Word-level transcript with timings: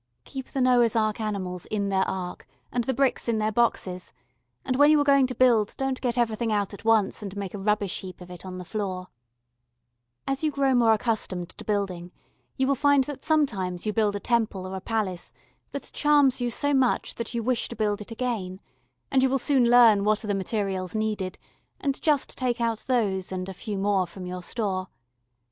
Keep 0.23 0.47
the 0.47 0.61
Noah's 0.61 0.95
Ark 0.95 1.19
animals 1.21 1.67
in 1.67 1.89
their 1.89 2.07
Ark, 2.07 2.47
and 2.71 2.85
the 2.85 2.93
bricks 2.95 3.29
in 3.29 3.37
their 3.37 3.51
boxes, 3.51 4.13
and 4.65 4.75
when 4.75 4.89
you 4.89 4.99
are 4.99 5.03
going 5.03 5.27
to 5.27 5.35
build 5.35 5.75
don't 5.77 6.01
get 6.01 6.17
everything 6.17 6.51
out 6.51 6.73
at 6.73 6.83
once 6.83 7.21
and 7.21 7.37
make 7.37 7.53
a 7.53 7.59
rubbish 7.59 7.99
heap 7.99 8.19
of 8.19 8.31
it 8.31 8.43
on 8.43 8.57
the 8.57 8.65
floor. 8.65 9.09
[Illustration: 10.25 10.25
FAN 10.25 10.25
WINDOW.] 10.25 10.31
As 10.31 10.43
you 10.43 10.51
grow 10.51 10.73
more 10.73 10.93
accustomed 10.93 11.49
to 11.49 11.63
building, 11.63 12.11
you 12.57 12.65
will 12.65 12.73
find 12.73 13.03
that 13.03 13.23
sometimes 13.23 13.85
you 13.85 13.93
build 13.93 14.15
a 14.15 14.19
temple 14.19 14.65
or 14.65 14.79
palace 14.79 15.31
that 15.69 15.91
charms 15.93 16.41
you 16.41 16.49
so 16.49 16.73
much 16.73 17.13
that 17.13 17.35
you 17.35 17.43
wish 17.43 17.67
to 17.67 17.75
build 17.75 18.01
it 18.01 18.09
again; 18.09 18.59
and 19.11 19.21
you 19.21 19.29
will 19.29 19.37
soon 19.37 19.69
learn 19.69 20.03
what 20.03 20.23
are 20.23 20.27
the 20.27 20.33
materials 20.33 20.95
needed, 20.95 21.37
and 21.79 22.01
just 22.01 22.35
take 22.35 22.59
out 22.59 22.85
those 22.87 23.31
and 23.31 23.47
a 23.47 23.53
few 23.53 23.77
more 23.77 24.07
from 24.07 24.25
your 24.25 24.41
store. 24.41 24.87